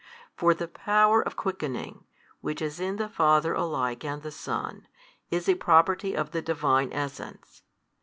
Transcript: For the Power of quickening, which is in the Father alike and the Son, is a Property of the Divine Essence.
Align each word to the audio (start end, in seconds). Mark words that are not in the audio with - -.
For 0.35 0.55
the 0.55 0.67
Power 0.67 1.21
of 1.21 1.35
quickening, 1.35 2.05
which 2.39 2.59
is 2.59 2.79
in 2.79 2.95
the 2.95 3.07
Father 3.07 3.53
alike 3.53 4.03
and 4.03 4.23
the 4.23 4.31
Son, 4.31 4.87
is 5.29 5.47
a 5.47 5.53
Property 5.53 6.15
of 6.15 6.31
the 6.31 6.41
Divine 6.41 6.91
Essence. 6.91 7.61